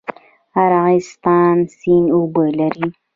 ارغستان 0.63 1.55
سیند 1.77 2.07
اوبه 2.15 2.45
لري؟ 2.57 2.87